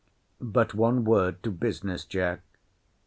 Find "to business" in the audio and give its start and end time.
1.43-2.05